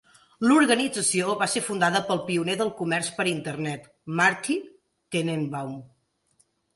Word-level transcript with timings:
L'organització 0.43 1.33
va 1.41 1.47
ser 1.55 1.61
fundada 1.65 1.99
pel 2.07 2.21
pioner 2.29 2.55
del 2.61 2.71
comerç 2.79 3.11
per 3.17 3.25
Internet 3.33 3.85
Marty 4.21 4.57
Tenenbaum. 5.17 5.77